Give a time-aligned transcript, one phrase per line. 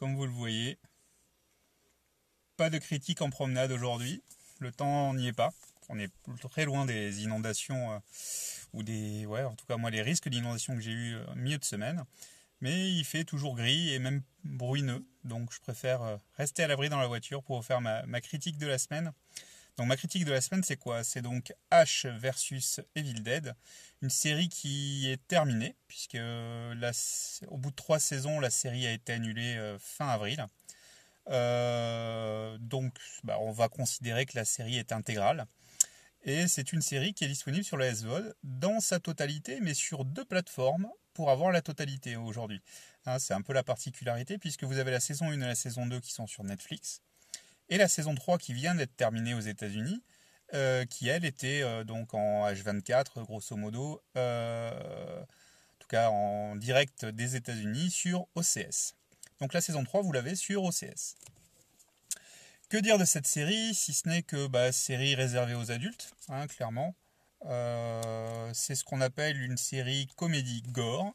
[0.00, 0.78] comme vous le voyez.
[2.56, 4.22] Pas de critique en promenade aujourd'hui.
[4.58, 5.50] Le temps n'y est pas.
[5.90, 6.10] On est
[6.48, 7.98] très loin des inondations euh,
[8.72, 9.26] ou des.
[9.26, 12.04] En tout cas, moi, les risques d'inondation que j'ai eu euh, milieu de semaine.
[12.62, 15.04] Mais il fait toujours gris et même bruineux.
[15.24, 18.66] Donc, je préfère euh, rester à l'abri dans la voiture pour faire ma critique de
[18.66, 19.12] la semaine.
[19.80, 21.02] Donc ma critique de la semaine, c'est quoi?
[21.04, 23.54] C'est donc H versus Evil Dead,
[24.02, 26.18] une série qui est terminée, puisque
[27.48, 30.44] au bout de trois saisons, la série a été annulée euh, fin avril.
[31.30, 32.92] Euh, donc
[33.24, 35.46] bah, on va considérer que la série est intégrale.
[36.24, 40.04] Et c'est une série qui est disponible sur la SVOD dans sa totalité, mais sur
[40.04, 42.60] deux plateformes pour avoir la totalité aujourd'hui.
[43.06, 45.86] Hein, c'est un peu la particularité, puisque vous avez la saison 1 et la saison
[45.86, 47.00] 2 qui sont sur Netflix
[47.70, 50.02] et la saison 3 qui vient d'être terminée aux États-Unis,
[50.52, 56.56] euh, qui elle était euh, donc en H24 grosso modo, euh, en tout cas en
[56.56, 58.96] direct des États-Unis sur OCS.
[59.40, 61.16] Donc la saison 3 vous l'avez sur OCS.
[62.68, 66.46] Que dire de cette série si ce n'est que bah, série réservée aux adultes, hein,
[66.48, 66.94] clairement.
[68.52, 71.14] c'est ce qu'on appelle une série comédie gore.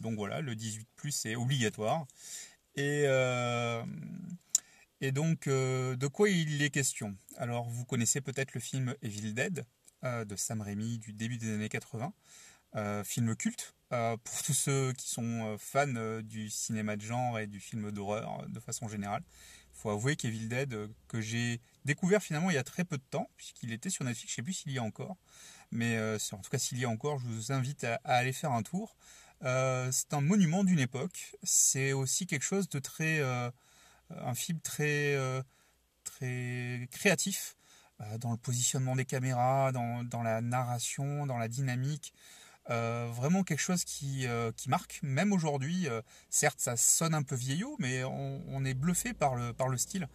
[0.00, 2.06] Donc voilà, le 18 plus est obligatoire.
[2.76, 3.06] Et
[5.00, 7.16] et donc, euh, de quoi il est question?
[7.36, 9.64] Alors, vous connaissez peut-être le film Evil Dead
[10.04, 12.12] euh, de Sam Raimi du début des années 80,
[12.74, 17.58] euh, film culte pour tous ceux qui sont fans du cinéma de genre et du
[17.58, 19.22] film d'horreur de façon générale.
[19.72, 20.76] Il faut avouer qu'Evil Dead,
[21.06, 24.34] que j'ai découvert finalement il y a très peu de temps, puisqu'il était sur Netflix,
[24.34, 25.16] je ne sais plus s'il y a encore,
[25.70, 28.62] mais en tout cas s'il y a encore, je vous invite à aller faire un
[28.62, 28.94] tour.
[29.40, 33.22] c'est un monument d'une époque, c'est aussi quelque chose de très
[34.10, 35.42] un film très, euh,
[36.04, 37.56] très créatif
[38.00, 42.12] euh, dans le positionnement des caméras, dans, la narration, dans la dynamique.
[42.70, 44.26] Euh, vraiment quelque chose qui,
[44.56, 45.88] qui marque, même aujourd'hui.
[46.28, 50.06] certes, ça sonne un peu vieillot, mais on, est bluffé par le, par le style,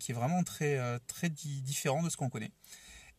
[0.00, 2.50] qui est vraiment très, très différent de ce qu'on connaît.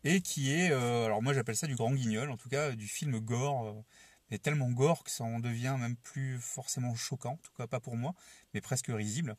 [0.04, 3.18] Et qui est, alors moi j'appelle ça du grand guignol, en tout cas du film
[3.22, 3.82] gore,
[4.30, 7.80] mais tellement gore que ça en devient même plus forcément choquant, en tout cas pas
[7.80, 8.14] pour moi,
[8.54, 9.38] mais presque risible.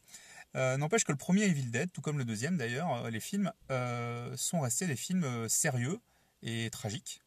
[0.56, 3.52] Euh, n'empêche que le premier Evil Dead, tout comme le deuxième d'ailleurs, euh, les films
[3.70, 6.00] euh, sont restés des films sérieux
[6.42, 7.20] et tragiques,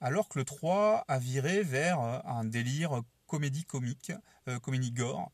[0.00, 4.12] alors que le 3 a viré vers un délire comédie comique,
[4.62, 5.30] comédie gore,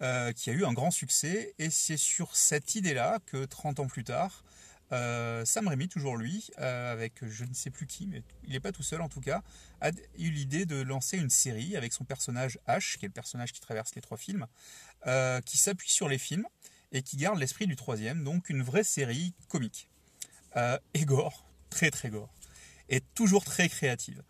[0.00, 4.02] qui a eu un grand succès, et c'est sur cette idée-là que 30 ans plus
[4.02, 4.44] tard,
[4.90, 8.82] Sam Raimi, toujours lui, avec je ne sais plus qui, mais il n'est pas tout
[8.82, 9.42] seul en tout cas,
[9.80, 13.52] a eu l'idée de lancer une série avec son personnage H, qui est le personnage
[13.52, 14.46] qui traverse les trois films,
[15.44, 16.46] qui s'appuie sur les films
[16.94, 19.88] et qui garde l'esprit du troisième, donc une vraie série comique.
[20.56, 22.32] Euh, et gore, très très gore,
[22.88, 24.22] et toujours très créative.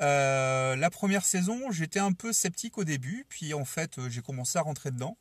[0.00, 4.20] Euh, la première saison, j'étais un peu sceptique au début, puis en fait euh, j'ai
[4.20, 5.16] commencé à rentrer dedans.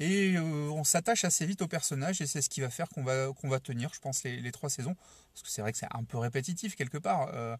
[0.00, 3.02] Et euh, on s'attache assez vite au personnage et c'est ce qui va faire qu'on
[3.02, 4.94] va, qu'on va tenir, je pense, les, trois saisons.
[5.34, 7.30] Parce que c'est vrai que c'est un peu répétitif quelque part.
[7.34, 7.56] Euh,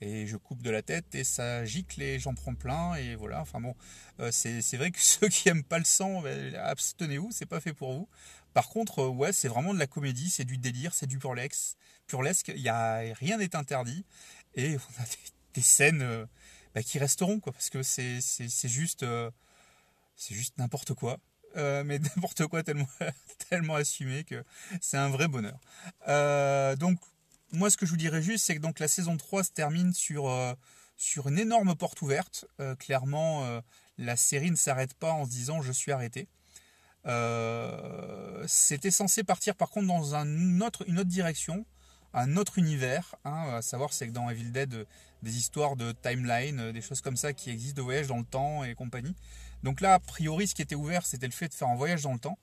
[0.00, 2.94] et je coupe de la tête et ça gicle et j'en prends plein.
[2.94, 3.74] Et voilà, enfin bon,
[4.20, 7.74] euh, c'est, vrai que ceux qui aiment pas le sang, ben, abstenez-vous, c'est pas fait
[7.74, 8.08] pour vous.
[8.54, 11.76] Par contre, ouais, c'est vraiment de la comédie, c'est du délire, c'est du burlesque.
[12.08, 14.06] Burlesque, y a rien n'est interdit.
[14.54, 15.06] Et on a
[15.54, 16.26] des, scènes
[16.74, 18.20] bah, qui resteront, quoi, parce que c'est
[18.64, 19.04] juste,
[20.16, 21.18] c'est juste n'importe quoi.
[21.56, 22.62] Euh, mais n'importe quoi
[23.50, 24.44] tellement, assumé que
[24.80, 25.58] c'est un vrai bonheur.
[26.08, 26.98] Euh, donc,
[27.52, 29.92] moi, ce que je vous dirais juste, c'est que donc la saison 3 se termine
[29.92, 30.54] sur, euh,
[30.96, 32.46] sur une énorme porte ouverte.
[32.78, 33.62] clairement,
[33.98, 36.28] la série ne s'arrête pas en se disant je suis arrêté.
[38.46, 41.66] C'était censé partir par contre dans un autre, une autre direction,
[42.14, 43.14] un autre univers.
[43.24, 44.86] Hein, à savoir, c'est que dans Evil Dead,
[45.22, 48.64] des histoires de timeline, des choses comme ça qui existent, de voyage dans le temps
[48.64, 49.14] et compagnie.
[49.62, 52.02] Donc là, a priori, ce qui était ouvert, c'était le fait de faire un voyage
[52.02, 52.38] dans le temps.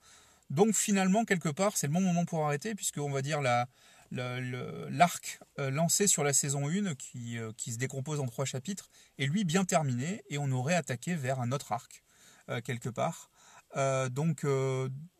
[0.49, 3.67] Donc finalement, quelque part, c'est le bon moment pour arrêter, puisque on va dire la,
[4.11, 8.89] l'arc euh, lancé sur la saison 1, qui, euh, qui, se décompose en trois chapitres,
[9.17, 12.03] est lui bien terminé, et on aurait attaqué vers un autre arc,
[12.49, 13.29] euh, quelque part.
[13.75, 14.45] Donc,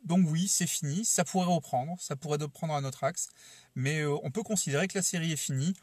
[0.06, 3.30] donc oui, c'est fini, ça pourrait reprendre, ça pourrait reprendre un autre axe,
[3.76, 5.74] mais on peut considérer que la série est finie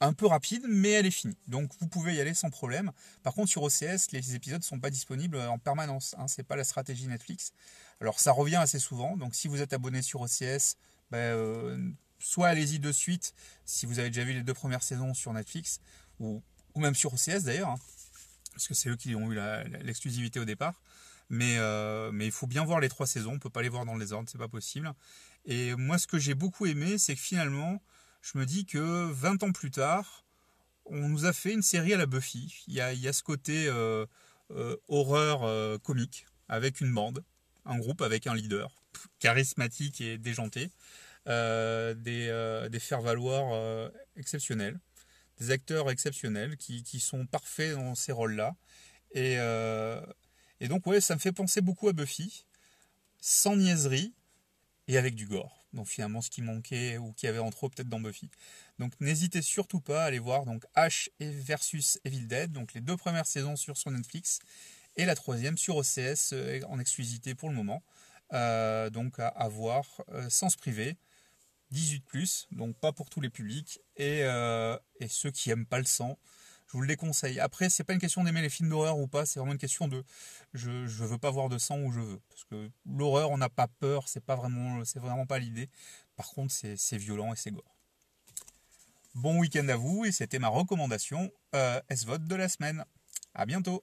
[0.00, 1.36] un peu rapide, mais elle est finie.
[1.46, 2.90] Donc vous pouvez y aller sans problème.
[3.22, 6.14] Par contre, sur OCS, les épisodes ne sont pas disponibles en permanence.
[6.18, 7.52] Hein, Ce n'est pas la stratégie Netflix.
[8.00, 9.16] Alors ça revient assez souvent.
[9.16, 10.76] Donc si vous êtes abonné sur OCS,
[11.12, 13.34] euh, soit allez-y de suite
[13.66, 15.80] si vous avez déjà vu les deux premières saisons sur Netflix,
[16.18, 16.42] ou,
[16.76, 17.78] même sur OCS d'ailleurs, hein,
[18.52, 19.38] parce que c'est eux qui ont eu
[19.82, 20.80] l'exclusivité au départ.
[21.30, 23.86] Mais, euh, mais il faut bien voir les trois saisons, on peut pas les voir
[23.86, 24.92] dans le désordre, c'est pas possible.
[25.44, 27.80] Et moi ce que j'ai beaucoup aimé, c'est que finalement,
[28.20, 30.24] je me dis que 20 ans plus tard,
[30.86, 32.64] on nous a fait une série à la Buffy.
[32.66, 34.04] Il y a, ce côté euh,
[34.50, 37.24] euh, horreur comique avec une bande.
[37.64, 38.74] un groupe avec un leader
[39.20, 40.72] charismatique et déjanté,
[41.26, 44.80] des, faire-valoir exceptionnels,
[45.38, 48.56] des acteurs exceptionnels qui, sont parfaits dans ces rôles-là.
[49.12, 49.38] Et,
[50.60, 52.44] et donc, ouais, ça me fait penser beaucoup à Buffy,
[53.20, 54.14] sans niaiserie
[54.88, 55.60] et avec du gore.
[55.72, 58.28] Donc finalement, ce qui manquait ou qui avait en trop peut-être dans Buffy.
[58.78, 62.96] Donc n'hésitez surtout pas à aller voir donc Ash versus Evil Dead, donc les deux
[62.96, 64.40] premières saisons sur son Netflix
[64.96, 67.82] et la troisième sur OCS euh, en exclusivité pour le moment.
[68.32, 70.96] Euh, donc à, voir euh, sans se priver.
[71.70, 76.18] 18 donc pas pour tous les publics et, et ceux qui aiment pas le sang
[76.70, 77.40] je vous le déconseille.
[77.40, 79.88] Après, c'est pas une question d'aimer les films d'horreur ou pas, c'est vraiment une question
[79.88, 80.04] de
[80.54, 82.20] je, je veux pas voir de sang où je veux.
[82.28, 85.68] Parce que l'horreur, on n'a pas peur, c'est pas vraiment, c'est vraiment pas l'idée.
[86.14, 87.76] Par contre, c'est violent et c'est gore.
[89.16, 92.84] Bon week-end à vous et c'était ma recommandation euh, S-Vote de la semaine.
[93.34, 93.82] À bientôt